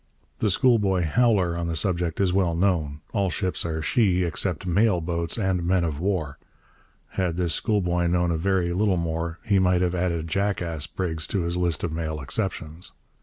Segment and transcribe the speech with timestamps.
[0.39, 4.99] The schoolboy 'howler' on the subject is well known: 'All ships are "she" except mail
[4.99, 6.39] boats and men of war.'
[7.09, 11.41] Had this schoolboy known a very little more he might have added jackass brigs to
[11.41, 12.93] his list of male exceptions.